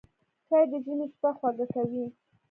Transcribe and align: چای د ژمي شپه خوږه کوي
چای 0.47 0.63
د 0.71 0.73
ژمي 0.83 1.05
شپه 1.13 1.29
خوږه 1.37 1.65
کوي 1.73 2.05